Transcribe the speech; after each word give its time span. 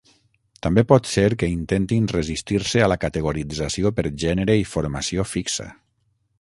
També 0.67 0.83
pot 0.91 1.09
ser 1.09 1.25
que 1.43 1.49
intentin 1.55 2.09
resistir-se 2.13 2.83
a 2.85 2.89
la 2.93 2.99
categorització 3.05 3.95
per 4.01 4.09
gènere 4.27 4.59
i 4.65 4.69
formació 4.75 5.31
fixa. 5.37 5.73